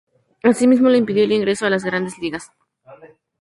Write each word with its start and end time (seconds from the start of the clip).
Asimismo 0.41 0.89
le 0.89 0.97
impidió 0.97 1.23
el 1.23 1.31
ingreso 1.31 1.67
a 1.67 1.69
las 1.69 1.83
grandes 1.85 2.17
ligas. 2.17 2.51